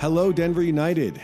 [0.00, 1.20] Hello, Denver United,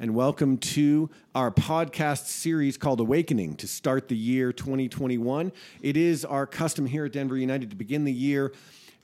[0.00, 5.52] and welcome to our podcast series called Awakening to start the year 2021.
[5.82, 8.54] It is our custom here at Denver United to begin the year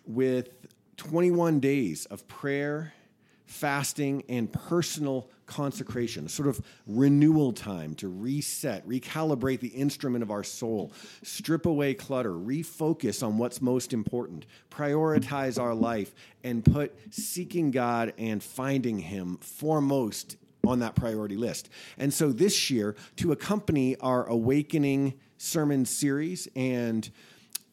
[0.06, 0.48] with
[0.96, 2.94] 21 days of prayer,
[3.44, 10.30] fasting, and personal consecration, a sort of renewal time to reset, recalibrate the instrument of
[10.30, 16.94] our soul, strip away clutter, refocus on what's most important, prioritize our life, and put
[17.10, 20.36] seeking God and finding Him foremost
[20.66, 21.68] on that priority list.
[21.98, 27.10] And so this year, to accompany our Awakening sermon series and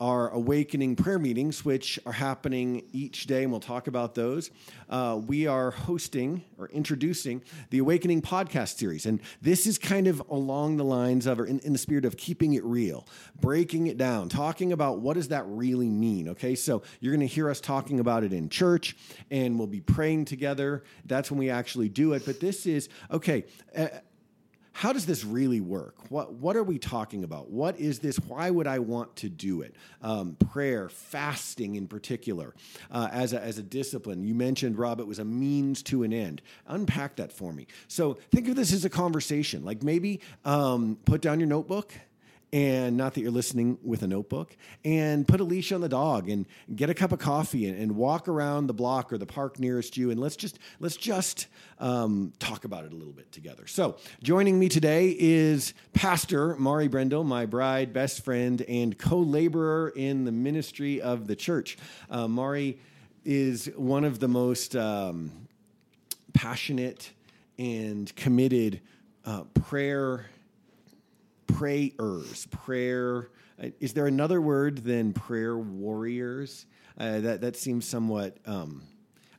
[0.01, 4.49] our awakening prayer meetings, which are happening each day, and we'll talk about those.
[4.89, 9.05] Uh, we are hosting or introducing the Awakening podcast series.
[9.05, 12.17] And this is kind of along the lines of, or in, in the spirit of
[12.17, 13.07] keeping it real,
[13.39, 16.55] breaking it down, talking about what does that really mean, okay?
[16.55, 18.97] So you're going to hear us talking about it in church,
[19.29, 20.83] and we'll be praying together.
[21.05, 22.25] That's when we actually do it.
[22.25, 23.45] But this is, okay,
[23.77, 23.89] uh,
[24.73, 25.95] how does this really work?
[26.09, 27.49] What what are we talking about?
[27.49, 28.17] What is this?
[28.17, 29.75] Why would I want to do it?
[30.01, 32.55] Um, prayer, fasting in particular,
[32.89, 34.23] uh, as a, as a discipline.
[34.23, 36.41] You mentioned Rob, it was a means to an end.
[36.67, 37.67] Unpack that for me.
[37.87, 39.65] So think of this as a conversation.
[39.65, 41.93] Like maybe um, put down your notebook
[42.53, 46.29] and not that you're listening with a notebook, and put a leash on the dog
[46.29, 49.59] and get a cup of coffee and, and walk around the block or the park
[49.59, 51.47] nearest you, and let's just let's just
[51.79, 53.67] um, talk about it a little bit together.
[53.67, 60.25] So, joining me today is Pastor Mauri Brendel, my bride, best friend, and co-laborer in
[60.25, 61.77] the ministry of the church.
[62.09, 62.79] Uh, Mauri
[63.23, 65.31] is one of the most um,
[66.33, 67.11] passionate
[67.57, 68.81] and committed
[69.25, 70.25] uh, prayer
[71.53, 73.29] prayers, prayer.
[73.61, 76.65] Uh, is there another word than prayer warriors?
[76.97, 78.37] Uh, that that seems somewhat.
[78.45, 78.83] Um,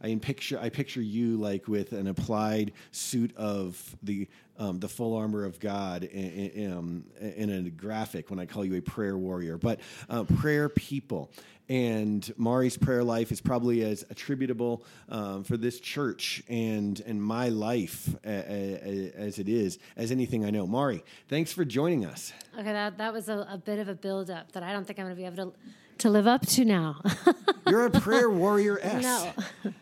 [0.03, 5.17] I picture I picture you like with an applied suit of the um, the full
[5.17, 9.17] armor of God in, in, um, in, a graphic when I call you a prayer
[9.17, 9.81] warrior, but
[10.11, 11.31] uh, prayer people.
[11.69, 17.49] And Mauri's prayer life is probably as attributable um, for this church and and my
[17.49, 20.67] life a, a, a, as it is as anything I know.
[20.67, 22.33] Mauri, thanks for joining us.
[22.59, 24.99] Okay, that that was a, a bit of a build up that I don't think
[24.99, 25.59] I'm going to be able to
[26.03, 27.01] to live up to now.
[27.69, 29.03] You're a prayer warrior S.
[29.03, 29.73] No.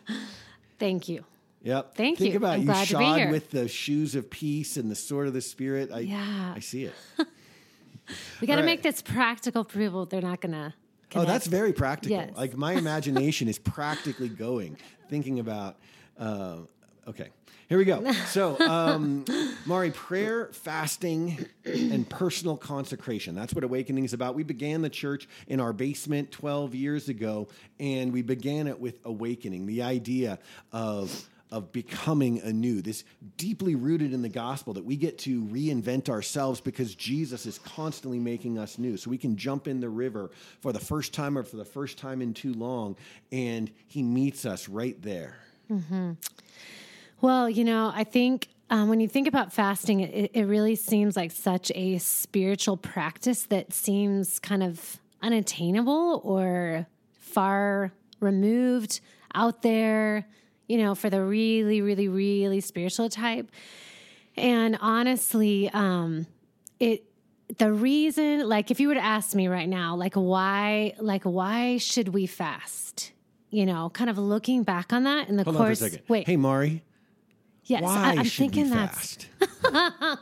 [0.79, 1.23] Thank you.
[1.63, 1.95] Yep.
[1.95, 2.23] Thank you.
[2.25, 2.37] Think you.
[2.37, 5.27] about I'm you glad to be shod with the shoes of peace and the sword
[5.27, 5.91] of the spirit.
[5.93, 6.53] I, Yeah.
[6.55, 6.93] I see it.
[8.41, 8.65] We got to right.
[8.65, 10.05] make this practical for people.
[10.05, 10.73] They're not going to.
[11.15, 12.17] Oh, that's very practical.
[12.17, 12.31] Yes.
[12.35, 14.75] Like my imagination is practically going,
[15.09, 15.77] thinking about.
[16.19, 16.57] Uh,
[17.07, 17.29] okay,
[17.71, 18.03] here we go.
[18.27, 19.23] So, um,
[19.65, 23.33] Mauri, prayer, fasting, and personal consecration.
[23.33, 24.35] That's what Awakening is about.
[24.35, 27.47] We began the church in our basement 12 years ago,
[27.79, 30.39] and we began it with Awakening, the idea
[30.73, 33.03] of of becoming anew, this
[33.35, 38.19] deeply rooted in the gospel that we get to reinvent ourselves because Jesus is constantly
[38.19, 38.95] making us new.
[38.95, 41.97] So we can jump in the river for the first time or for the first
[41.97, 42.95] time in too long,
[43.31, 45.35] and he meets us right there.
[47.21, 51.15] Well, you know, I think um, when you think about fasting, it, it really seems
[51.15, 56.87] like such a spiritual practice that seems kind of unattainable or
[57.19, 59.01] far removed
[59.35, 60.27] out there,
[60.67, 63.49] you know, for the really, really, really spiritual type.
[64.35, 66.25] And honestly, um,
[66.79, 67.03] it
[67.57, 71.77] the reason, like, if you were to ask me right now, like, why, like, why
[71.77, 73.11] should we fast?
[73.49, 75.79] You know, kind of looking back on that in the Hold on for a course.
[75.79, 76.01] second.
[76.07, 76.81] Wait, Hey, Mauri,
[77.71, 79.17] yes, why I, am thinking we that's?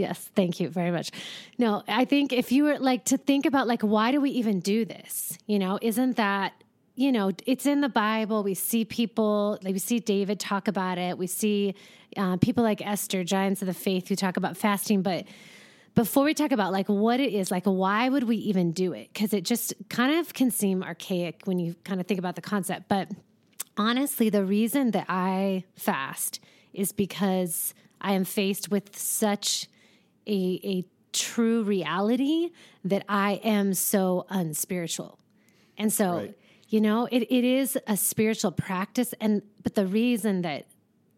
[0.00, 1.10] Yes, thank you very much.
[1.58, 4.60] No, I think if you were like to think about like why do we even
[4.60, 5.36] do this?
[5.46, 6.54] You know, isn't that
[6.94, 8.42] you know it's in the Bible.
[8.42, 11.18] We see people like we see David talk about it.
[11.18, 11.74] We see
[12.16, 15.02] uh, people like Esther, giants of the faith, who talk about fasting.
[15.02, 15.26] But
[15.94, 19.10] before we talk about like what it is, like why would we even do it?
[19.12, 22.42] Because it just kind of can seem archaic when you kind of think about the
[22.42, 22.88] concept.
[22.88, 23.10] But
[23.80, 26.38] honestly, the reason that I fast
[26.74, 29.68] is because I am faced with such
[30.26, 32.50] a, a true reality
[32.84, 35.18] that I am so unspiritual.
[35.78, 36.34] And so, Right.
[36.68, 39.14] you know, it, it is a spiritual practice.
[39.18, 40.66] And, but the reason that,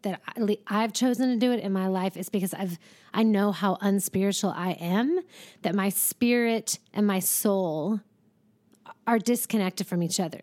[0.03, 0.21] that
[0.67, 2.79] I've chosen to do it in my life is because I've,
[3.13, 5.19] I know how unspiritual I am,
[5.63, 7.99] that my spirit and my soul
[9.05, 10.41] are disconnected from each other.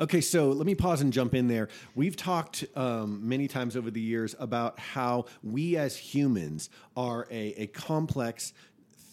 [0.00, 1.68] Okay, so let me pause and jump in there.
[1.94, 7.52] We've talked um, many times over the years about how we as humans are a,
[7.58, 8.54] a complex,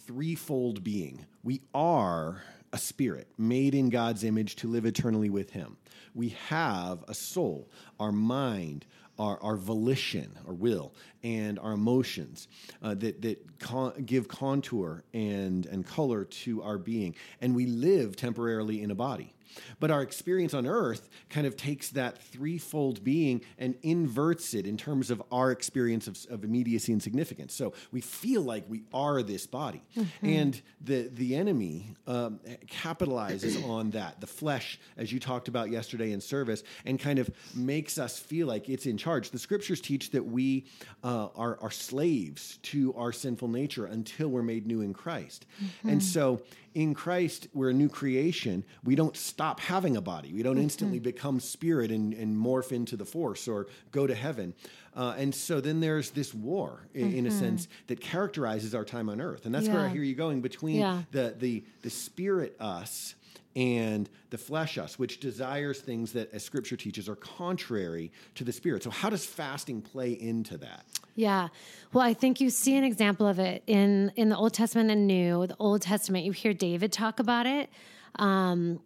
[0.06, 1.25] threefold being.
[1.44, 2.42] We are
[2.72, 5.75] a spirit made in God's image to live eternally with Him.
[6.16, 7.69] We have a soul,
[8.00, 8.86] our mind,
[9.19, 12.48] our, our volition, our will, and our emotions
[12.81, 17.13] uh, that, that con- give contour and, and color to our being.
[17.42, 19.33] And we live temporarily in a body.
[19.80, 24.78] But our experience on earth kind of takes that threefold being and inverts it in
[24.78, 27.54] terms of our experience of, of immediacy and significance.
[27.54, 29.82] So we feel like we are this body.
[29.96, 30.26] Mm-hmm.
[30.26, 36.12] And the, the enemy um, capitalizes on that, the flesh, as you talked about yesterday
[36.12, 39.32] in service, and kind of makes us feel like it's in charge.
[39.32, 40.66] The scriptures teach that we
[41.04, 45.46] uh, are, are slaves to our sinful nature until we're made new in Christ.
[45.62, 45.90] Mm-hmm.
[45.90, 46.42] And so
[46.78, 48.64] in Christ, we're a new creation.
[48.84, 50.32] We don't stop having a body.
[50.32, 50.62] We don't mm-hmm.
[50.62, 54.54] instantly become spirit and, and, morph into the force or go to heaven.
[54.96, 57.18] Uh, and so then there's this war, in, mm-hmm.
[57.18, 57.40] in, a mm-hmm.
[57.40, 59.48] sense, that characterizes our time on earth.
[59.48, 59.74] And that's yeah.
[59.74, 61.02] where I hear you going between yeah.
[61.10, 63.16] the, the, the spirit us
[63.57, 68.51] and the flesh us, which desires things that, as scripture teaches, are contrary to the
[68.51, 68.83] spirit.
[68.83, 70.86] So, how does fasting play into that?
[71.15, 71.48] Yeah.
[71.92, 75.07] Well, I think you see an example of it in, in the Old Testament and
[75.07, 75.48] New.
[75.48, 77.71] The Old Testament, you hear David talk about it.
[78.19, 78.80] Um,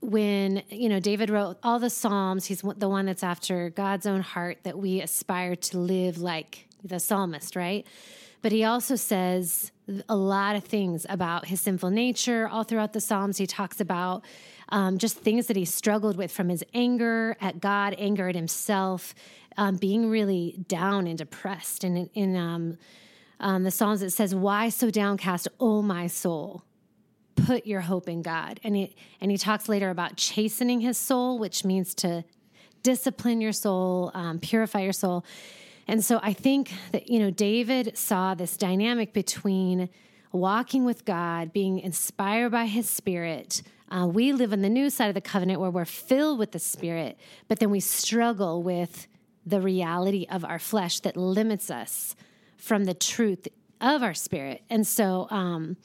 [0.00, 4.20] when you know David wrote all the Psalms, he's the one that's after God's own
[4.20, 7.86] heart that we aspire to live like the psalmist, right?
[8.42, 9.70] But he also says
[10.08, 12.48] a lot of things about his sinful nature.
[12.48, 14.24] All throughout the Psalms, he talks about
[14.68, 19.14] um, just things that he struggled with from his anger at God, anger at himself,
[19.56, 21.84] um, being really down and depressed.
[21.84, 22.78] And in, in um,
[23.38, 26.64] um, the Psalms, it says, Why so downcast, O my soul?
[27.36, 28.60] Put your hope in God.
[28.64, 32.24] And he, and he talks later about chastening his soul, which means to
[32.82, 35.24] discipline your soul, um, purify your soul.
[35.88, 39.88] And so I think that, you know, David saw this dynamic between
[40.30, 43.62] walking with God, being inspired by his spirit.
[43.90, 46.58] Uh, we live in the new side of the covenant where we're filled with the
[46.58, 47.18] spirit,
[47.48, 49.06] but then we struggle with
[49.44, 52.16] the reality of our flesh that limits us
[52.56, 53.48] from the truth
[53.80, 54.62] of our spirit.
[54.70, 55.76] And so, um,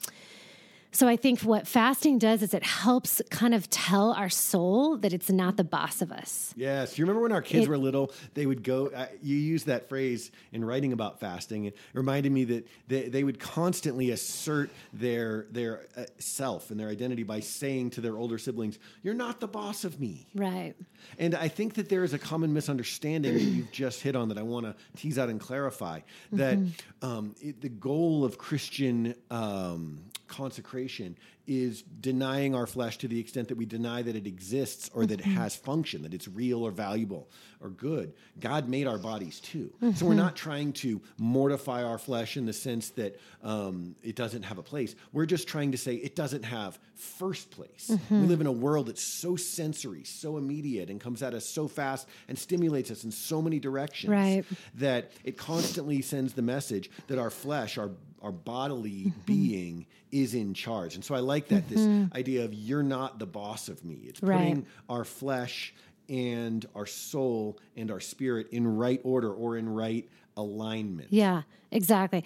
[0.90, 5.12] so I think what fasting does is it helps kind of tell our soul that
[5.12, 6.54] it's not the boss of us.
[6.56, 6.98] Yes.
[6.98, 9.88] You remember when our kids it, were little, they would go, uh, you use that
[9.88, 11.66] phrase in writing about fasting.
[11.66, 16.88] It reminded me that they, they would constantly assert their, their uh, self and their
[16.88, 20.26] identity by saying to their older siblings, you're not the boss of me.
[20.34, 20.74] Right.
[21.18, 24.38] And I think that there is a common misunderstanding that you've just hit on that
[24.38, 26.00] I want to tease out and clarify
[26.32, 27.06] that mm-hmm.
[27.06, 31.16] um, it, the goal of Christian um, consecration
[31.48, 35.20] is denying our flesh to the extent that we deny that it exists or that
[35.20, 35.38] it mm-hmm.
[35.38, 37.30] has function, that it's real or valuable
[37.60, 38.12] or good.
[38.38, 39.72] God made our bodies too.
[39.76, 39.92] Mm-hmm.
[39.92, 40.20] So we're mm-hmm.
[40.20, 44.62] not trying to mortify our flesh in the sense that um, it doesn't have a
[44.62, 44.94] place.
[45.12, 47.90] We're just trying to say it doesn't have first place.
[47.90, 48.20] Mm-hmm.
[48.20, 51.66] We live in a world that's so sensory, so immediate, and comes at us so
[51.66, 54.44] fast and stimulates us in so many directions right.
[54.74, 57.90] that it constantly sends the message that our flesh, our
[58.22, 59.20] our bodily mm-hmm.
[59.26, 60.94] being is in charge.
[60.94, 62.02] And so I like that mm-hmm.
[62.02, 64.00] this idea of you're not the boss of me.
[64.04, 65.72] It's putting our flesh
[66.08, 71.12] and our soul and our spirit in right order or in right alignment.
[71.12, 72.24] Yeah, exactly.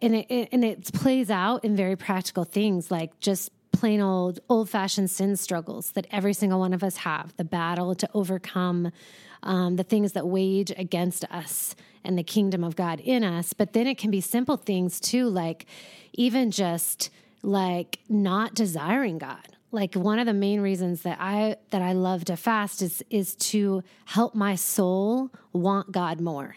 [0.00, 4.38] And it, it and it plays out in very practical things like just plain old
[4.48, 8.90] old fashioned sin struggles that every single one of us have the battle to overcome
[9.42, 13.52] um, the things that wage against us and the kingdom of God in us.
[13.52, 15.66] But then it can be simple things too, like
[16.12, 17.10] even just
[17.44, 19.46] like not desiring God.
[19.70, 23.34] Like one of the main reasons that I that I love to fast is is
[23.36, 26.56] to help my soul want God more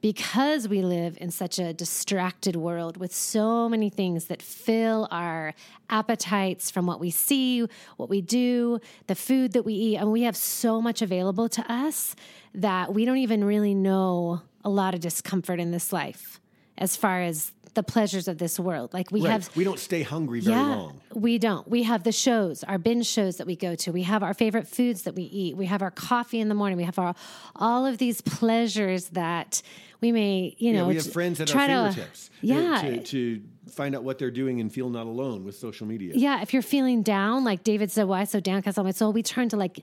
[0.00, 5.54] because we live in such a distracted world with so many things that fill our
[5.88, 7.66] appetites from what we see,
[7.96, 11.72] what we do, the food that we eat, and we have so much available to
[11.72, 12.14] us
[12.54, 16.38] that we don't even really know a lot of discomfort in this life
[16.76, 18.92] as far as the pleasures of this world.
[18.92, 19.32] Like we right.
[19.32, 21.00] have, we don't stay hungry very yeah, long.
[21.14, 21.68] We don't.
[21.68, 23.92] We have the shows, our binge shows that we go to.
[23.92, 25.56] We have our favorite foods that we eat.
[25.56, 26.76] We have our coffee in the morning.
[26.76, 27.14] We have our
[27.56, 29.62] all of these pleasures that
[30.00, 32.28] we may, you know, yeah, we have friends at our fingertips.
[32.40, 35.86] To, yeah, to, to find out what they're doing and feel not alone with social
[35.86, 36.12] media.
[36.14, 39.12] Yeah, if you're feeling down, like David said, why so downcast on my soul?
[39.12, 39.80] We turn to like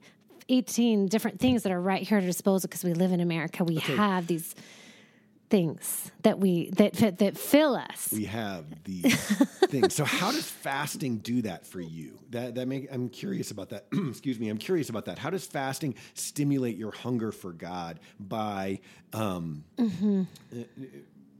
[0.49, 3.63] 18 different things that are right here at our disposal because we live in America.
[3.63, 3.95] We okay.
[3.95, 4.53] have these
[5.51, 8.09] things that we that that fill us.
[8.11, 9.15] We have these
[9.67, 9.93] things.
[9.93, 12.17] So how does fasting do that for you?
[12.31, 13.85] That that make I'm curious about that.
[13.93, 14.49] Excuse me.
[14.49, 15.19] I'm curious about that.
[15.19, 18.79] How does fasting stimulate your hunger for God by
[19.13, 20.23] um, mm-hmm.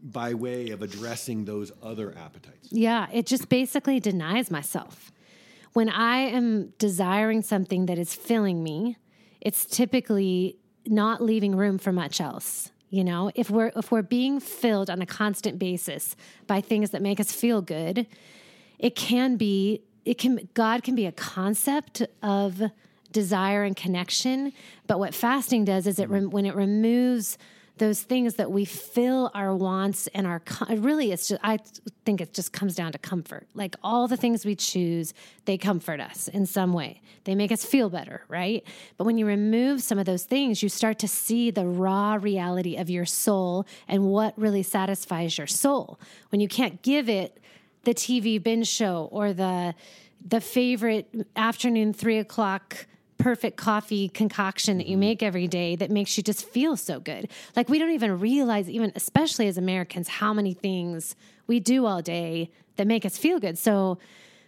[0.03, 2.67] by way of addressing those other appetites?
[2.69, 5.11] Yeah, it just basically denies myself.
[5.73, 8.97] When I am desiring something that is filling me,
[9.39, 12.71] it's typically not leaving room for much else.
[12.91, 17.01] You know, if we're if we're being filled on a constant basis by things that
[17.01, 18.05] make us feel good,
[18.77, 22.62] it can be it can God can be a concept of
[23.12, 24.51] desire and connection,
[24.88, 27.38] but what fasting does is it when it removes
[27.81, 31.57] those things that we fill our wants and our really it's just i
[32.05, 33.47] think it just comes down to comfort.
[33.55, 37.01] Like all the things we choose they comfort us in some way.
[37.23, 38.63] They make us feel better right?
[38.97, 42.77] But when you remove some of those things you start to see the raw reality
[42.77, 46.00] of your soul and what really satisfies your soul.
[46.29, 47.39] When you can't give it
[47.83, 49.73] the tv binge show or the
[50.23, 52.85] the favorite afternoon three o'clock
[53.21, 55.01] perfect coffee concoction that you mm-hmm.
[55.01, 57.29] make every day that makes you just feel so good.
[57.55, 61.15] Like we don't even realize, even especially as Americans, how many things
[61.47, 63.57] we do all day that make us feel good.
[63.57, 63.99] So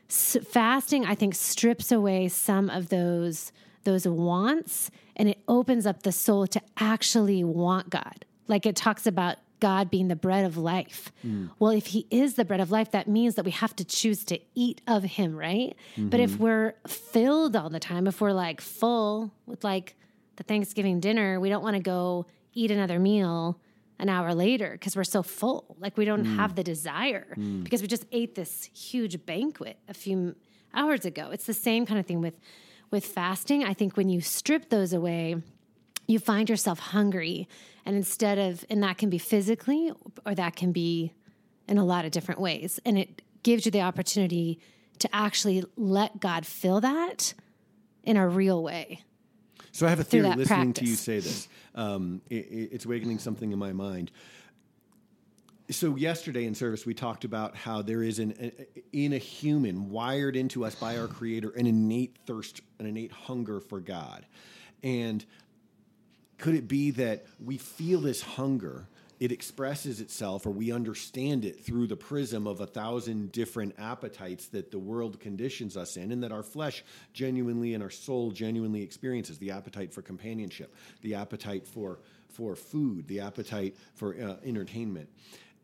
[0.07, 3.51] fasting, I think, strips away some of those
[3.83, 8.25] those wants and it opens up the soul to actually want God.
[8.47, 11.09] Like it talks about God being the bread of life.
[11.25, 11.49] Mm.
[11.57, 14.25] Well, if He is the bread of life, that means that we have to choose
[14.25, 15.73] to eat of Him, right?
[15.95, 16.09] Mm-hmm.
[16.09, 16.43] But if mm-hmm.
[16.43, 19.95] we're filled all the time, if we're like full with like
[20.35, 23.57] the Thanksgiving dinner, we don't want to go eat another meal
[23.99, 25.77] an hour later because we're so full.
[25.79, 26.35] Like we don't mm.
[26.35, 27.63] have the desire mm.
[27.63, 30.35] because we just ate this huge banquet a few
[30.73, 31.29] hours ago.
[31.31, 32.37] It's the same kind of thing with
[32.91, 33.63] with fasting.
[33.63, 35.41] I think when you strip those away,
[36.07, 37.47] you find yourself hungry
[37.85, 39.91] and instead of and that can be physically
[40.25, 41.13] or that can be
[41.67, 42.79] in a lot of different ways.
[42.85, 44.59] And it gives you the opportunity
[44.99, 47.33] to actually let god fill that
[48.03, 49.01] in a real way
[49.71, 50.83] so i have a theory listening practice.
[50.83, 51.47] to you say this.
[51.75, 52.35] Um, it,
[52.71, 54.11] it's awakening something in my mind.
[55.71, 58.51] So yesterday in service we talked about how there is an
[58.91, 63.59] in a human wired into us by our creator an innate thirst an innate hunger
[63.59, 64.25] for god.
[64.83, 65.25] And
[66.43, 68.85] could it be that we feel this hunger?
[69.21, 74.47] It expresses itself, or we understand it through the prism of a thousand different appetites
[74.47, 76.83] that the world conditions us in, and that our flesh
[77.13, 83.07] genuinely and our soul genuinely experiences the appetite for companionship, the appetite for, for food,
[83.07, 85.07] the appetite for uh, entertainment.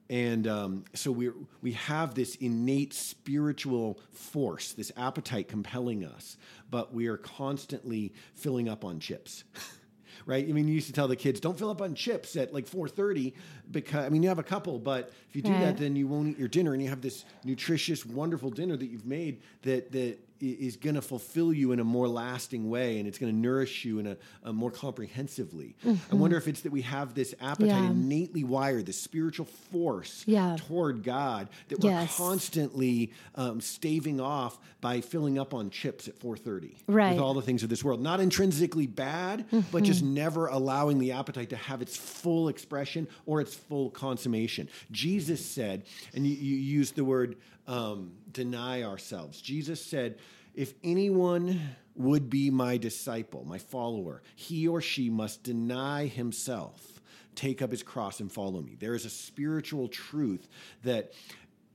[0.09, 1.31] And um, so we
[1.62, 6.38] we have this innate spiritual force, this appetite compelling us,
[6.71, 9.43] but we are constantly filling up on chips.
[10.25, 10.47] right?
[10.47, 12.69] I mean, you used to tell the kids, don't fill up on chips at like
[12.69, 13.33] 4.30
[13.71, 16.29] because, I mean, you have a couple, but if you do that, then you won't
[16.29, 20.17] eat your dinner and you have this nutritious, wonderful dinner that you've made that, that
[20.41, 23.83] is going to fulfill you in a more lasting way and it's going to nourish
[23.83, 25.75] you in a, a more comprehensively.
[25.85, 26.13] Mm-hmm.
[26.13, 27.89] I wonder if it's that we have this appetite yeah.
[27.89, 30.55] innately wired, this spiritual force yeah.
[30.59, 32.15] toward God that we're yes.
[32.15, 37.11] constantly um, staving off by filling up on chips at 4:30 right.
[37.11, 38.01] with all the things of this world.
[38.01, 39.59] Not intrinsically bad, mm-hmm.
[39.71, 44.69] but just never allowing the appetite to have its full expression or its full consummation.
[44.91, 47.37] Jesus said, and you, you used the word
[47.67, 49.41] um, deny ourselves.
[49.41, 50.17] Jesus said,
[50.55, 51.59] If anyone
[51.95, 57.01] would be my disciple, my follower, he or she must deny himself,
[57.35, 58.75] take up his cross, and follow me.
[58.79, 60.47] There is a spiritual truth
[60.83, 61.13] that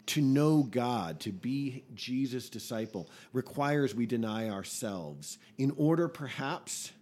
[0.06, 6.92] to know God, to be Jesus' disciple, requires we deny ourselves in order, perhaps,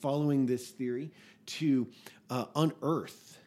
[0.00, 1.12] following this theory,
[1.46, 1.86] to
[2.30, 3.38] uh, unearth,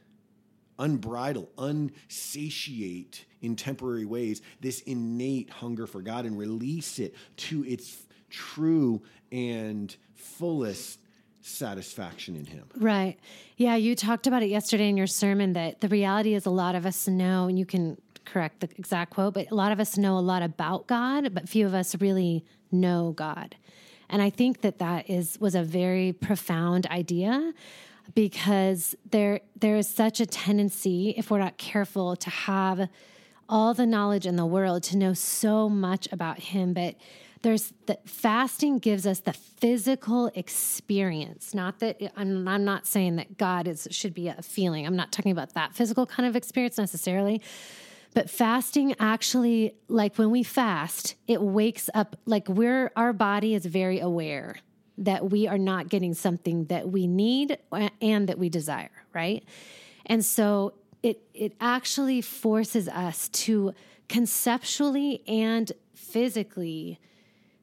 [0.80, 8.06] unbridle, unsatiate in temporary ways this innate hunger for God and release it to its
[8.30, 11.00] true and fullest
[11.42, 12.66] satisfaction in him.
[12.78, 13.18] Right.
[13.58, 16.76] Yeah, you talked about it yesterday in your sermon that the reality is a lot
[16.76, 19.98] of us know, and you can correct the exact quote, but a lot of us
[19.98, 23.56] know a lot about God, but few of us really know God.
[24.10, 27.54] And I think that that is was a very profound idea
[28.14, 32.90] because there there is such a tendency if we're not careful to have
[33.48, 36.74] all the knowledge in the world to know so much about him.
[36.74, 36.96] But
[37.42, 41.54] there's the fasting gives us the physical experience.
[41.54, 44.86] Not that I'm, I'm not saying that god is should be a feeling.
[44.86, 47.42] I'm not talking about that physical kind of experience necessarily.
[48.14, 53.66] But fasting actually like when we fast it wakes up like we're our body is
[53.66, 54.58] very aware
[55.00, 59.44] that we are not getting something that we need uh, and that we desire right
[60.06, 63.74] and so it it actually forces us to
[64.08, 67.00] conceptually and physically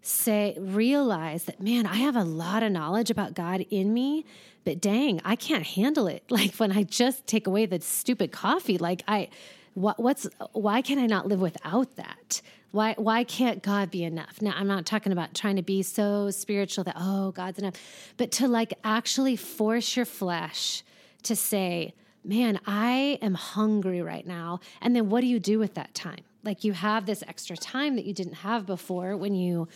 [0.02, 4.24] say realize that man i have a lot of knowledge about god in me
[4.64, 8.78] but dang i can't handle it like when i just take away the stupid coffee
[8.78, 9.28] like i
[9.76, 12.40] what, what's why can I not live without that?
[12.70, 14.42] Why why can't God be enough?
[14.42, 17.74] Now I'm not talking about trying to be so spiritual that oh God's enough,
[18.16, 20.82] but to like actually force your flesh
[21.22, 21.94] to say,
[22.24, 26.24] "Man, I am hungry right now." And then what do you do with that time?
[26.42, 29.68] Like you have this extra time that you didn't have before when you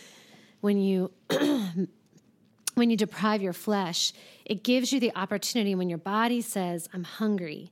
[0.61, 1.11] when you
[2.75, 4.13] when you deprive your flesh,
[4.45, 7.71] it gives you the opportunity when your body says, I'm hungry,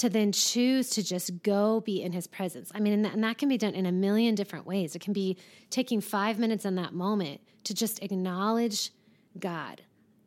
[0.00, 2.72] to then choose to just go be in his presence.
[2.74, 4.96] I mean, and that, and that, can be done in a million different ways.
[4.96, 5.36] It can be
[5.68, 8.92] taking five minutes in that moment to just acknowledge
[9.38, 9.82] God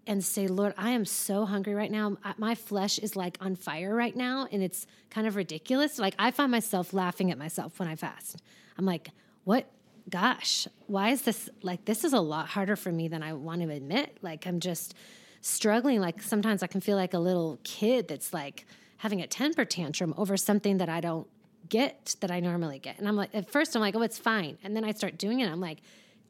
[0.05, 2.17] and say, Lord, I am so hungry right now.
[2.37, 5.97] My flesh is like on fire right now, and it's kind of ridiculous.
[5.97, 8.43] Like, I find myself laughing at myself when I fast.
[8.77, 9.09] I'm like,
[9.43, 9.65] what?
[10.07, 13.61] Gosh, why is this like this is a lot harder for me than I want
[13.61, 14.17] to admit.
[14.21, 14.93] Like, I'm just
[15.41, 15.99] struggling.
[15.99, 18.67] Like, sometimes I can feel like a little kid that's like,
[19.03, 21.27] having a temper tantrum over something that I don't
[21.67, 22.97] get that I normally get.
[22.99, 24.57] And I'm like, at first I'm like, oh, it's fine.
[24.63, 25.51] And then I start doing it.
[25.51, 25.79] I'm like,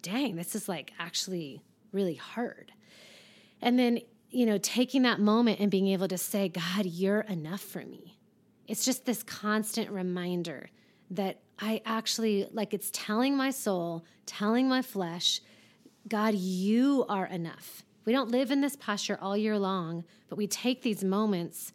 [0.02, 1.62] dang, this is like actually
[1.92, 2.72] really hard.
[3.62, 4.00] And then,
[4.32, 8.18] you know, taking that moment and being able to say, God, you're enough for me.
[8.68, 10.72] It's just this constant reminder
[11.12, 15.42] that I actually, like, it's telling my soul, telling my flesh,
[16.08, 17.84] God, you are enough.
[18.06, 21.72] We don't live in this posture all year long, but we take these moments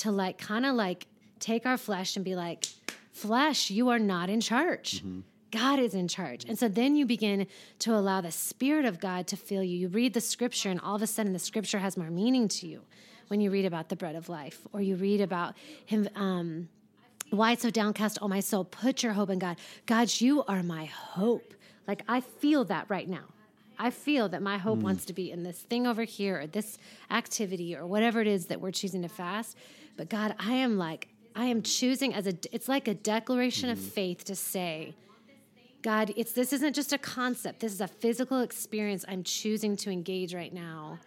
[0.00, 1.06] to like kind of like
[1.38, 2.66] take our flesh and be like,
[3.12, 4.98] flesh, you are not in charge.
[4.98, 5.20] Mm-hmm.
[5.50, 6.44] God is in charge.
[6.44, 7.46] And so then you begin
[7.80, 9.76] to allow the Spirit of God to fill you.
[9.76, 12.66] You read the scripture, and all of a sudden the scripture has more meaning to
[12.66, 12.82] you
[13.28, 15.54] when you read about the bread of life, or you read about
[15.86, 16.08] Him.
[16.14, 16.68] Um,
[17.30, 18.64] why so downcast, oh my soul?
[18.64, 19.56] Put your hope in God.
[19.86, 21.54] God, you are my hope.
[21.86, 23.24] Like I feel that right now.
[23.78, 24.82] I feel that my hope mm.
[24.82, 26.78] wants to be in this thing over here, or this
[27.10, 29.56] activity, or whatever it is that we're choosing to fast.
[30.00, 33.78] But God, I am like, I am choosing as a, it's like a declaration mm-hmm.
[33.78, 34.94] of faith to say,
[35.82, 37.60] God, it's this isn't just a concept.
[37.60, 41.00] This is a physical experience I'm choosing to engage right now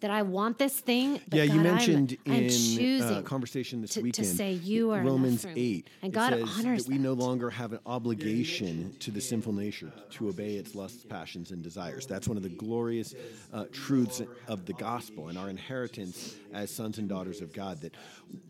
[0.00, 1.20] that I want this thing.
[1.30, 4.90] yeah, God, you mentioned I'm, in I'm uh, conversation this to, weekend to say you
[4.90, 9.20] are Romans eight, and God honors that we no longer have an obligation to the
[9.20, 12.06] sinful nature to obey its lusts, passions, and desires.
[12.06, 13.14] That's one of the glorious
[13.52, 17.80] uh, truths of the gospel and our inheritance as sons and daughters of God.
[17.82, 17.94] That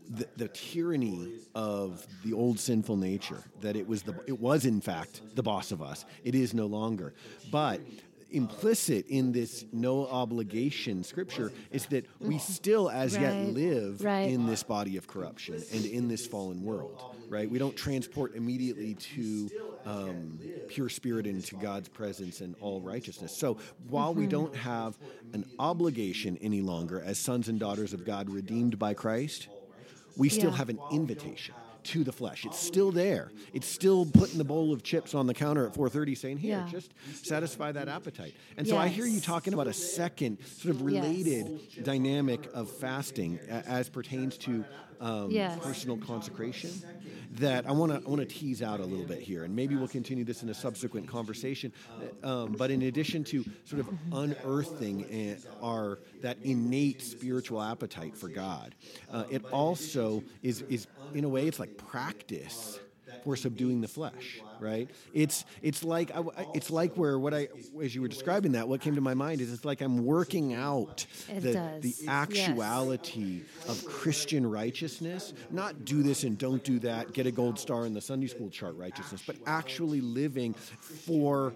[0.09, 4.81] the, the tyranny of the old sinful nature, that it was the it was in
[4.81, 6.05] fact the boss of us.
[6.23, 7.13] It is no longer,
[7.51, 7.81] but
[8.31, 13.23] implicit in this no obligation scripture is that we still as right.
[13.23, 14.29] yet live right.
[14.29, 18.95] in this body of corruption and in this fallen world right we don't transport immediately
[18.95, 19.49] to
[19.85, 20.39] um,
[20.69, 23.57] pure spirit into god's presence and all righteousness so
[23.89, 24.21] while mm-hmm.
[24.21, 24.97] we don't have
[25.33, 29.47] an obligation any longer as sons and daughters of god redeemed by christ
[30.15, 30.57] we still yeah.
[30.57, 31.53] have an invitation
[31.85, 32.45] to the flesh.
[32.45, 33.31] It's still there.
[33.53, 36.67] It's still putting the bowl of chips on the counter at 4:30 saying, "Here, yeah.
[36.69, 38.77] just satisfy that appetite." And so.
[38.77, 41.85] I hear you talking about a second sort of related yes.
[41.85, 44.65] dynamic of fasting as pertains to
[45.01, 45.57] um, yes.
[45.59, 46.71] personal consecration
[47.33, 49.75] that I want to I want to tease out a little bit here, and maybe
[49.75, 51.73] we'll continue this in a subsequent conversation.
[52.23, 58.75] Um, but in addition to sort of unearthing our that innate spiritual appetite for God,
[59.11, 62.79] uh, it also is is in a way it's like practice
[63.23, 64.89] for subduing the flesh right?
[65.13, 66.11] It's it's like
[66.53, 67.47] it's like where what i
[67.81, 70.53] as you were describing that what came to my mind is it's like i'm working
[70.53, 73.69] out the, the actuality yes.
[73.69, 77.93] of christian righteousness not do this and don't do that get a gold star in
[77.93, 81.53] the sunday school chart righteousness but actually living for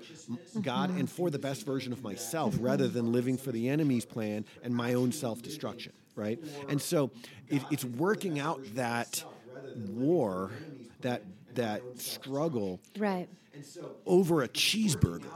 [0.61, 4.43] god and for the best version of myself rather than living for the enemy's plan
[4.63, 6.39] and my own self-destruction right?
[6.69, 7.11] And so
[7.49, 9.21] it, it's working out that
[9.75, 10.51] war
[11.01, 11.21] that
[11.55, 13.27] that struggle right
[14.05, 15.31] over a cheeseburger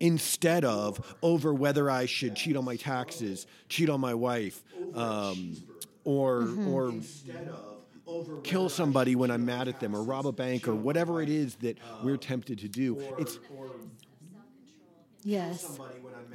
[0.00, 4.62] instead of over whether I should cheat on my taxes, cheat on my wife,
[4.94, 5.56] um,
[6.04, 6.68] or mm-hmm.
[6.68, 11.28] or kill somebody when I'm mad at them, or rob a bank, or whatever it
[11.28, 12.98] is that we're tempted to do.
[13.18, 13.38] It's
[15.22, 15.78] yes.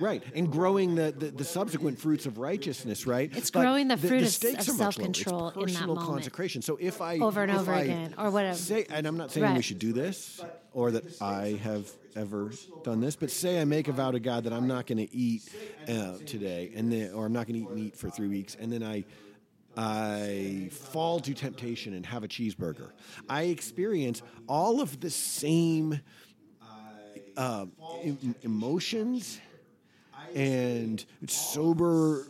[0.02, 3.32] Right, and growing the, the, the, subsequent fruits of righteousness, right?
[3.36, 6.08] It's but growing the fruit the, of, self control in that moment.
[6.08, 6.64] consecration.
[6.64, 9.46] So if I over and over I again, or whatever, say, and I'm not saying
[9.46, 9.56] right.
[9.56, 12.52] we should do this, or that I have ever
[12.84, 15.16] done this, but say I make a vow to God that I'm not going to
[15.16, 15.44] eat
[15.88, 18.74] uh, today, and then, or I'm not going to eat meat for three weeks, and
[18.74, 19.06] then I
[19.78, 22.92] I fall to temptation and have a cheeseburger.
[23.30, 26.02] I experience all of the same
[27.38, 27.66] uh,
[28.42, 29.40] emotions
[30.36, 32.28] and sober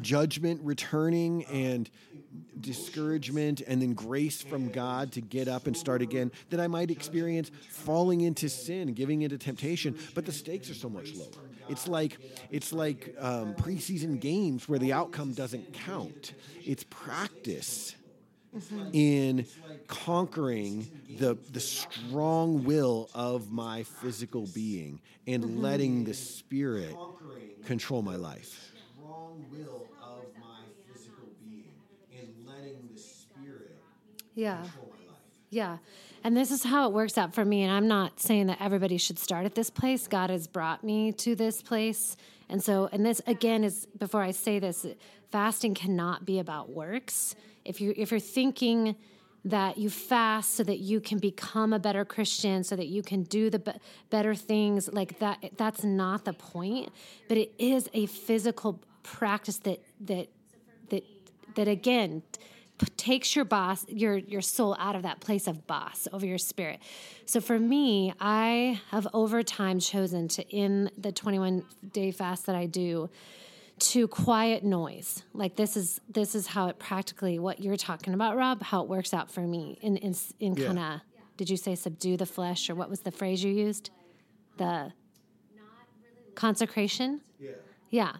[0.00, 1.90] judgment returning and
[2.60, 6.90] discouragement and then grace from God to get up and start again, that I might
[6.90, 9.96] experience falling into sin, giving into temptation.
[10.14, 11.44] But the stakes are so much lower.
[11.68, 12.18] It's like
[12.50, 16.34] it's like um, preseason games where the outcome doesn't count.
[16.64, 17.94] It's practice
[18.56, 18.90] mm-hmm.
[18.92, 19.46] in
[19.86, 20.88] conquering
[21.18, 25.60] the the strong will of my physical being and mm-hmm.
[25.60, 26.94] letting the spirit
[27.64, 28.72] control my life.
[34.34, 34.64] Yeah.
[35.50, 35.78] Yeah.
[36.24, 37.62] And this is how it works out for me.
[37.62, 40.08] And I'm not saying that everybody should start at this place.
[40.08, 42.16] God has brought me to this place.
[42.48, 44.84] And so, and this again is before I say this,
[45.30, 47.36] fasting cannot be about works.
[47.64, 48.96] If you if you're thinking
[49.44, 53.24] that you fast so that you can become a better Christian, so that you can
[53.24, 53.72] do the be-
[54.08, 56.90] better things, like that, that's not the point.
[57.28, 60.28] But it is a physical practice that that
[60.88, 61.04] that
[61.56, 62.22] that again
[62.96, 66.80] takes your boss your your soul out of that place of boss over your spirit
[67.24, 72.56] so for me i have over time chosen to in the 21 day fast that
[72.56, 73.08] i do
[73.78, 75.24] to quiet noise.
[75.32, 78.88] Like this is this is how it practically what you're talking about rob how it
[78.88, 80.66] works out for me in in, in yeah.
[80.66, 81.00] kind of
[81.36, 83.90] did you say subdue the flesh or what was the phrase you used?
[84.56, 84.92] The
[86.34, 87.20] consecration?
[87.40, 87.50] Yeah.
[87.90, 88.12] Yeah.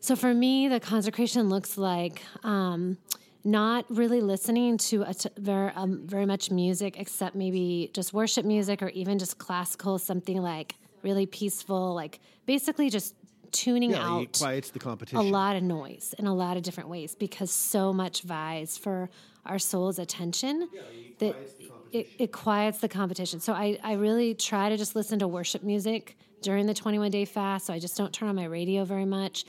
[0.00, 2.96] So for me the consecration looks like um,
[3.44, 8.44] not really listening to a t- very, um, very much music except maybe just worship
[8.44, 13.14] music or even just classical, something like really peaceful, like basically just
[13.52, 15.18] tuning yeah, out quiets the competition.
[15.18, 19.10] a lot of noise in a lot of different ways because so much vies for
[19.46, 20.80] our soul's attention yeah,
[21.18, 21.36] that
[21.92, 23.40] it, it, quiets the competition.
[23.40, 27.24] So I, I really try to just listen to worship music during the 21 day
[27.24, 27.66] fast.
[27.66, 29.44] So I just don't turn on my radio very much.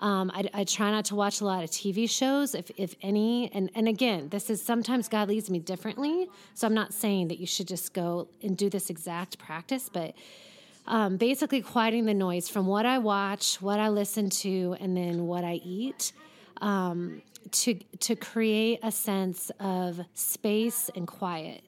[0.00, 3.48] Um, I, I, try not to watch a lot of TV shows, if, if any.
[3.52, 6.28] And, and again, this is sometimes God leads me differently.
[6.54, 10.14] So I'm not saying that you should just go and do this exact practice, but
[10.86, 15.26] um, basically quieting the noise from what I watch, what I listen to, and then
[15.26, 16.12] what I eat.
[16.60, 21.62] Um, to to create a sense of space and quiet.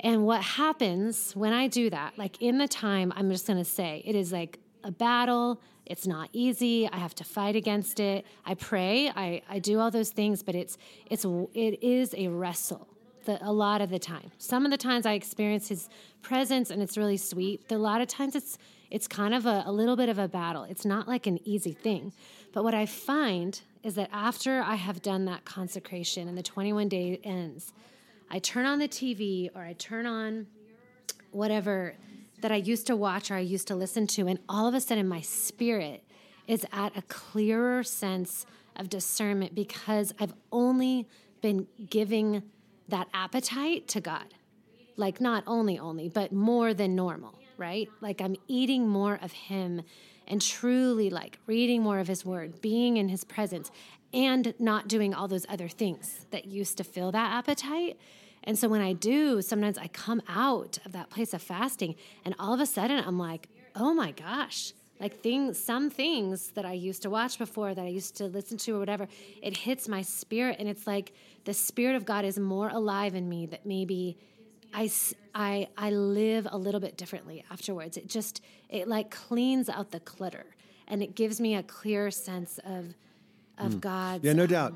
[0.00, 3.64] And what happens when I do that, like in the time, I'm just going to
[3.64, 5.60] say it is like a battle.
[5.86, 6.88] It's not easy.
[6.88, 8.26] I have to fight against it.
[8.44, 9.08] I pray.
[9.08, 10.76] I, I do all those things, but it's
[11.10, 12.88] it's it is a wrestle.
[13.26, 14.30] The, a lot of the time.
[14.38, 15.88] Some of the times I experience his
[16.22, 17.70] presence and it's really sweet.
[17.70, 18.58] a lot of times it's
[18.90, 20.62] it's kind of a, a little bit of a battle.
[20.62, 22.12] It's not like an easy thing.
[22.52, 26.88] But what I find is that after I have done that consecration and the 21
[26.88, 27.72] day ends,
[28.30, 30.46] I turn on the TV or I turn on
[31.30, 31.94] whatever
[32.40, 34.80] that I used to watch or I used to listen to, and all of a
[34.80, 36.04] sudden my spirit
[36.46, 41.08] is at a clearer sense of discernment because I've only
[41.40, 42.42] been giving
[42.88, 44.34] that appetite to God.
[44.96, 47.88] Like, not only, only, but more than normal, right?
[48.00, 49.82] Like, I'm eating more of Him
[50.26, 53.70] and truly like reading more of His Word, being in His presence,
[54.12, 57.98] and not doing all those other things that used to fill that appetite.
[58.44, 62.34] And so when I do, sometimes I come out of that place of fasting and
[62.38, 66.72] all of a sudden I'm like, oh my gosh, like things, some things that I
[66.72, 69.08] used to watch before, that I used to listen to or whatever,
[69.42, 70.56] it hits my spirit.
[70.58, 71.12] And it's like
[71.44, 74.16] the spirit of God is more alive in me that maybe
[74.72, 74.90] I,
[75.34, 77.96] I, I live a little bit differently afterwards.
[77.96, 80.46] It just, it like cleans out the clutter
[80.88, 82.94] and it gives me a clear sense of,
[83.58, 83.80] of mm.
[83.80, 84.24] God's.
[84.24, 84.74] Yeah, no doubt.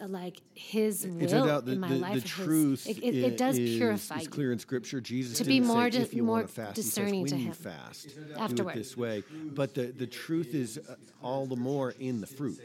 [0.00, 2.22] Um, like His will doubt, the, in my the, life.
[2.22, 4.18] The truth his, it, it, it, does is, purify.
[4.18, 5.00] It's clear in Scripture.
[5.00, 7.52] Jesus to be more say, if you more fast, discerning says, to Him.
[7.52, 9.22] fast, afterward do it this way.
[9.54, 12.58] But the the truth is uh, all the more in the fruit.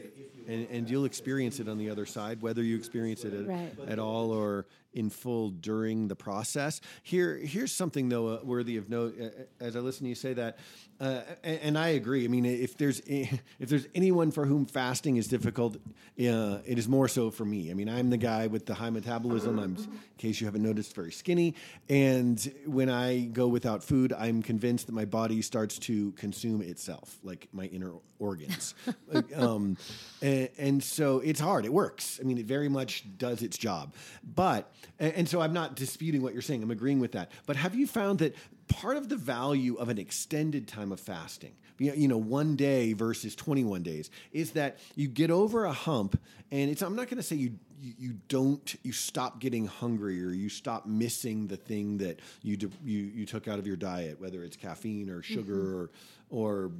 [0.48, 3.72] And, and, you'll experience it on the other side, whether you experience it at, right.
[3.88, 4.66] at all or
[4.96, 6.80] in full during the process.
[7.02, 9.14] Here, here's something though uh, worthy of note.
[9.20, 9.28] Uh,
[9.60, 10.58] as I listen to you say that,
[10.98, 12.24] uh, and, and, I agree.
[12.24, 15.78] I mean, if there's if there's anyone for whom fasting is difficult, uh,
[16.16, 17.70] it is more so for me.
[17.70, 19.58] I mean, I'm the guy with the high metabolism.
[19.58, 21.54] I'm, in case you haven't noticed, very skinny.
[21.88, 27.18] And when I go without food, I'm convinced that my body starts to consume itself,
[27.22, 28.74] like my inner organs.
[29.36, 29.76] um,
[30.22, 31.64] and, and, so it's hard.
[31.66, 32.18] It works.
[32.20, 33.94] I mean, it very much does its job.
[34.24, 36.62] But and, and so I'm not disputing what you're saying.
[36.62, 37.30] I'm agreeing with that.
[37.44, 38.34] But have you found that
[38.68, 43.34] part of the value of an extended time of fasting, you know, one day versus
[43.34, 46.18] 21 days, is that you get over a hump,
[46.50, 46.82] and it's.
[46.82, 50.48] I'm not going to say you, you, you don't you stop getting hungry or you
[50.48, 54.56] stop missing the thing that you you you took out of your diet, whether it's
[54.56, 55.76] caffeine or sugar mm-hmm.
[55.76, 55.90] or
[56.30, 56.70] or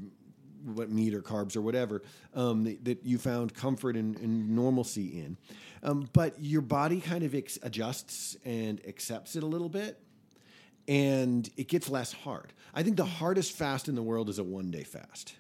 [0.64, 2.03] what meat or carbs or whatever
[2.35, 5.37] um, that, that, you found comfort and, and normalcy in.
[5.83, 10.01] Um, but your body kind of ex- adjusts and accepts it a little bit,
[10.88, 12.53] and it gets less hard.
[12.75, 15.35] I think the hardest fast in the world is a one day fast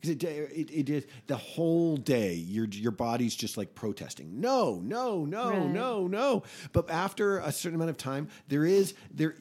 [0.00, 4.80] because it, it, it is the whole day your your body's just like protesting no
[4.82, 5.66] no no right.
[5.66, 9.34] no no but after a certain amount of time there is there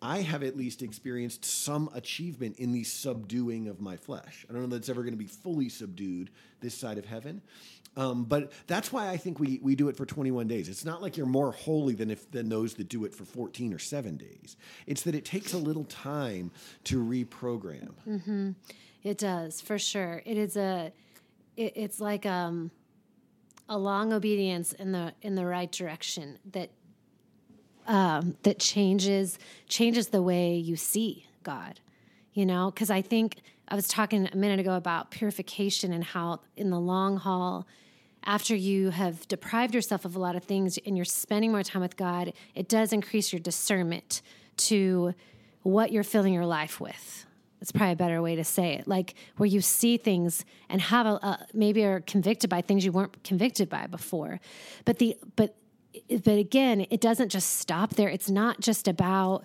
[0.00, 4.46] I have at least experienced some achievement in the subduing of my flesh.
[4.48, 7.42] I don't know that it's ever going to be fully subdued this side of heaven.
[7.98, 10.68] Um, but that's why I think we, we do it for 21 days.
[10.68, 13.74] It's not like you're more holy than if than those that do it for 14
[13.74, 14.56] or seven days.
[14.86, 16.52] It's that it takes a little time
[16.84, 17.90] to reprogram.
[18.08, 18.50] Mm-hmm.
[19.02, 20.22] It does for sure.
[20.24, 20.92] It is a.
[21.56, 22.70] It, it's like um,
[23.68, 26.70] a long obedience in the in the right direction that
[27.88, 31.80] um, that changes changes the way you see God.
[32.32, 36.40] You know, because I think I was talking a minute ago about purification and how
[36.56, 37.66] in the long haul,
[38.24, 41.82] after you have deprived yourself of a lot of things and you're spending more time
[41.82, 44.22] with God, it does increase your discernment
[44.56, 45.14] to
[45.62, 47.26] what you're filling your life with.
[47.60, 48.86] That's probably a better way to say it.
[48.86, 52.92] Like where you see things and have a, a maybe are convicted by things you
[52.92, 54.40] weren't convicted by before.
[54.84, 55.56] But the but
[56.08, 58.08] but again, it doesn't just stop there.
[58.08, 59.44] It's not just about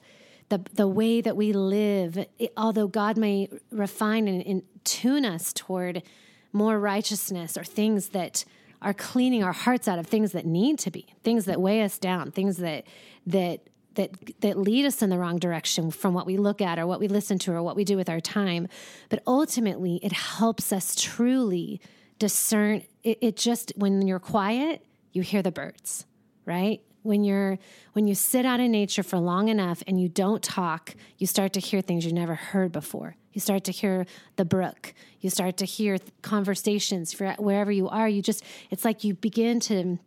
[0.49, 2.17] the the way that we live.
[2.37, 6.03] It, although God may refine and, and tune us toward
[6.51, 8.45] more righteousness or things that
[8.83, 11.97] are cleaning our hearts out of things that need to be, things that weigh us
[11.97, 12.85] down, things that
[13.27, 13.61] that
[13.95, 16.99] that that lead us in the wrong direction from what we look at or what
[16.99, 18.67] we listen to or what we do with our time.
[19.09, 21.79] But ultimately, it helps us truly
[22.19, 22.83] discern.
[23.03, 26.05] It, it just when you're quiet, you hear the birds
[26.45, 26.81] right?
[27.03, 27.59] When you're
[27.93, 31.53] when you sit out in nature for long enough and you don't talk, you start
[31.53, 33.15] to hear things you never heard before.
[33.33, 34.93] You start to hear the brook.
[35.19, 38.07] You start to hear conversations wherever you are.
[38.07, 39.99] You just it's like you begin to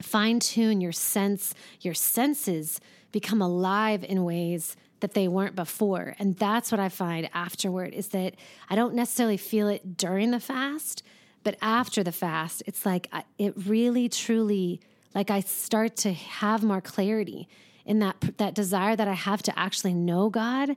[0.00, 2.80] fine tune your sense, your senses
[3.12, 6.14] become alive in ways that they weren't before.
[6.18, 8.34] And that's what I find afterward is that
[8.68, 11.02] I don't necessarily feel it during the fast,
[11.44, 14.80] but after the fast, it's like it really truly
[15.14, 17.48] like I start to have more clarity
[17.84, 20.76] in that that desire that I have to actually know God.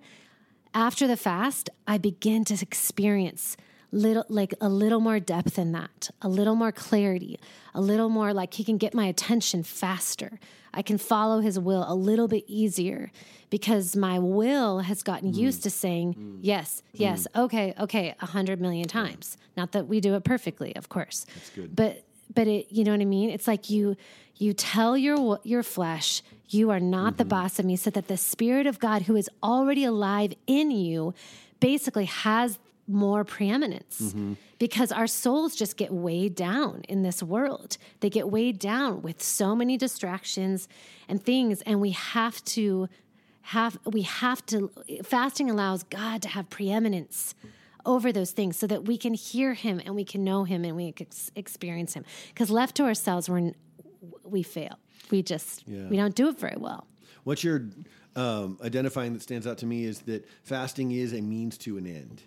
[0.75, 3.55] After the fast, I begin to experience
[3.93, 7.39] little like a little more depth in that, a little more clarity,
[7.73, 10.38] a little more like he can get my attention faster.
[10.73, 13.09] I can follow his will a little bit easier
[13.49, 15.38] because my will has gotten mm.
[15.38, 16.39] used to saying mm.
[16.41, 17.43] yes, yes, mm.
[17.43, 19.38] okay, okay, a hundred million times.
[19.55, 21.25] Not that we do it perfectly, of course.
[21.33, 21.73] That's good.
[21.73, 23.29] But but it, you know what I mean?
[23.29, 23.95] It's like you
[24.35, 27.17] you tell your your flesh you are not mm-hmm.
[27.17, 30.71] the boss of me so that the spirit of God who is already alive in
[30.71, 31.13] you
[31.60, 34.34] basically has more preeminence mm-hmm.
[34.60, 37.77] because our souls just get weighed down in this world.
[37.99, 40.67] They get weighed down with so many distractions
[41.08, 42.88] and things and we have to
[43.41, 44.71] have we have to
[45.03, 47.36] fasting allows God to have preeminence
[47.86, 50.75] over those things so that we can hear him and we can know him and
[50.75, 53.51] we can experience him because left to ourselves we're
[54.23, 54.77] we fail.
[55.12, 55.88] We just yeah.
[55.88, 56.88] we don't do it very well.
[57.24, 57.65] What you're
[58.15, 61.88] um, identifying that stands out to me is that fasting is a means to an
[61.88, 62.22] end.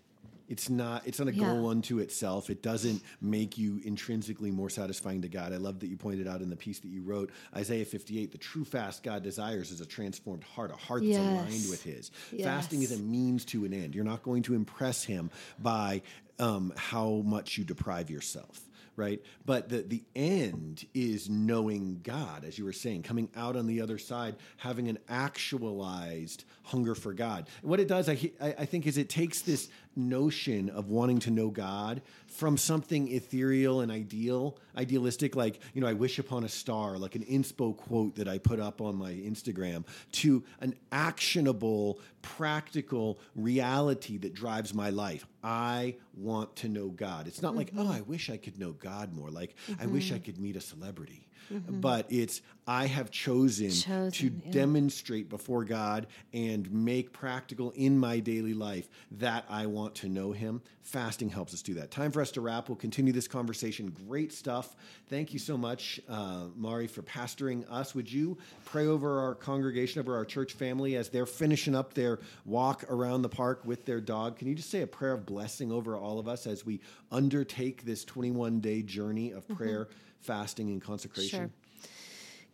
[0.49, 1.07] It's not.
[1.07, 2.49] It's not a goal unto itself.
[2.49, 5.53] It doesn't make you intrinsically more satisfying to God.
[5.53, 8.33] I love that you pointed out in the piece that you wrote, Isaiah 58.
[8.33, 12.11] The true fast God desires is a transformed heart, a heart that's aligned with His.
[12.33, 12.47] Yes.
[12.47, 13.95] Fasting is a means to an end.
[13.95, 16.01] You're not going to impress Him by
[16.39, 18.68] um, how much you deprive yourself
[18.99, 19.23] right?
[19.47, 23.81] But the the end is knowing God, as you were saying, coming out on the
[23.81, 27.49] other side, having an actualized hunger for God.
[27.63, 31.49] What it does, I I think, is it takes this notion of wanting to know
[31.49, 36.97] God from something ethereal and ideal, idealistic, like, you know, I wish upon a star,
[36.97, 43.19] like an inspo quote that I put up on my Instagram, to an actionable, practical
[43.35, 45.27] reality that drives my life.
[45.43, 47.27] I want to know God.
[47.27, 47.59] It's not mm-hmm.
[47.59, 49.31] like, oh, I wish I could know God more.
[49.31, 49.83] Like, mm-hmm.
[49.83, 50.25] I wish I mm-hmm.
[50.25, 51.28] could meet a celebrity.
[51.53, 51.81] Mm-hmm.
[51.81, 54.53] But it's I have chosen, chosen to yeah.
[54.53, 60.33] demonstrate before God and make practical in my daily life that I want to know
[60.33, 60.61] Him.
[60.83, 61.91] Fasting helps us do that.
[61.91, 62.69] Time for us to wrap.
[62.69, 63.97] We'll continue this conversation.
[64.07, 64.77] Great stuff.
[65.09, 67.95] Thank you so much, uh, Mauri, for pastoring us.
[67.95, 72.19] Would you pray over our congregation, over our church family as they're finishing up their
[72.45, 74.37] walk around the park with their dog?
[74.37, 77.87] Can you just say a prayer of blessing over all of us as we undertake
[77.87, 79.55] this 21 day journey of mm-hmm.
[79.55, 79.85] prayer?
[79.87, 81.39] Mm-hmm fasting and consecration.
[81.39, 81.51] Sure.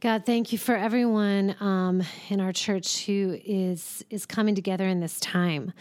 [0.01, 5.01] God, thank you for everyone um, in our church who is is coming together in
[5.01, 5.73] this time.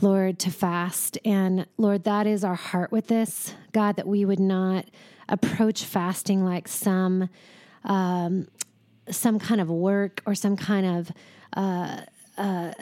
[0.00, 1.18] Lord, to fast.
[1.24, 4.86] And Lord, that is our heart with this, God, that we would not
[5.28, 7.28] approach fasting like some
[7.84, 8.48] um,
[9.10, 11.12] some kind of work or some kind of
[11.56, 12.00] uh,
[12.38, 12.72] uh,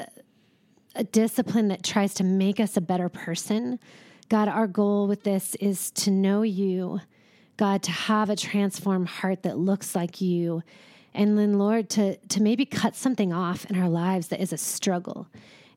[0.95, 3.79] a discipline that tries to make us a better person.
[4.29, 7.01] God, our goal with this is to know you,
[7.61, 10.63] God, to have a transformed heart that looks like you.
[11.13, 14.57] And then, Lord, to, to maybe cut something off in our lives that is a
[14.57, 15.29] struggle.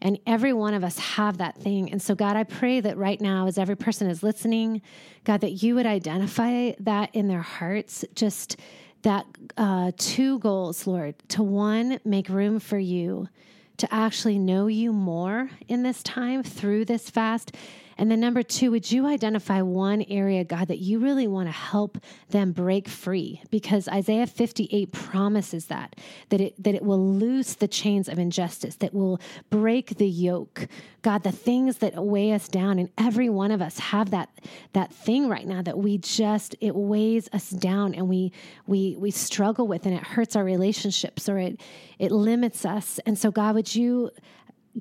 [0.02, 1.91] And every one of us have that thing.
[1.91, 4.82] And so, God, I pray that right now, as every person is listening,
[5.26, 8.56] God, that you would identify that in their hearts, just
[9.02, 9.26] that
[9.58, 13.28] uh, two goals, Lord, to one, make room for you
[13.76, 17.58] to actually know you more in this time through this fast
[17.97, 21.51] and then number two, would you identify one area, God, that you really want to
[21.51, 21.97] help
[22.29, 23.41] them break free?
[23.51, 25.95] Because Isaiah 58 promises that,
[26.29, 30.67] that it that it will loose the chains of injustice, that will break the yoke.
[31.01, 34.29] God, the things that weigh us down, and every one of us have that
[34.73, 38.32] that thing right now that we just it weighs us down and we
[38.65, 41.60] we we struggle with and it hurts our relationships or it
[41.99, 42.99] it limits us.
[43.06, 44.12] And so God, would you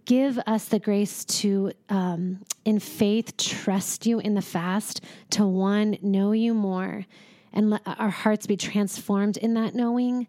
[0.04, 5.98] give us the grace to, um, in faith, trust you in the fast, to one,
[6.02, 7.06] know you more,
[7.52, 10.26] and let our hearts be transformed in that knowing.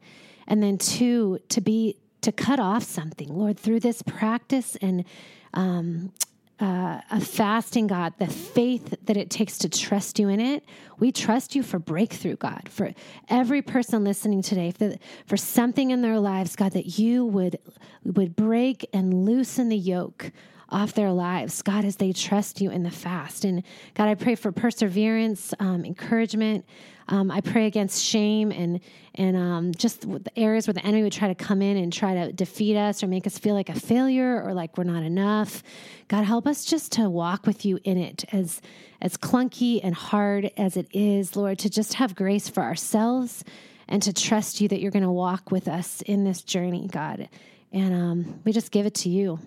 [0.47, 5.05] And then two, to be, to cut off something, Lord, through this practice and,
[5.53, 6.11] um,
[6.59, 10.63] uh, a fasting, God, the faith that it takes to trust you in it.
[10.99, 12.93] We trust you for breakthrough, God, for
[13.27, 17.57] every person listening today, for, for something in their lives, God, that you would
[18.03, 20.31] would break and loosen the yoke
[20.73, 23.45] off their lives, God, as they trust you in the fast.
[23.45, 26.65] And God, I pray for perseverance, um, encouragement.
[27.07, 28.79] Um, I pray against shame and
[29.15, 32.15] and um, just the areas where the enemy would try to come in and try
[32.15, 35.61] to defeat us or make us feel like a failure or like we're not enough.
[36.07, 38.61] God, help us just to walk with you in it as
[39.01, 43.43] as clunky and hard as it is, Lord, to just have grace for ourselves
[43.87, 47.29] and to trust you that you're going to walk with us in this journey, God.
[47.71, 49.39] And um, we just give it to you.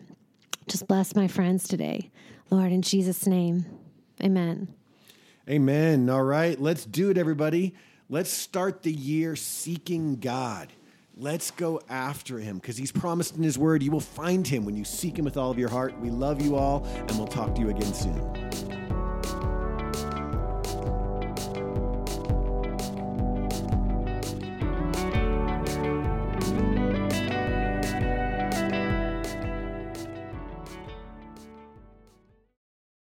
[0.68, 2.10] Just bless my friends today,
[2.50, 3.66] Lord, in Jesus' name.
[4.22, 4.68] Amen.
[5.48, 6.10] Amen.
[6.10, 7.74] All right, let's do it, everybody.
[8.08, 10.72] Let's start the year seeking God.
[11.16, 14.76] Let's go after him because he's promised in his word you will find him when
[14.76, 15.98] you seek him with all of your heart.
[16.00, 18.85] We love you all, and we'll talk to you again soon.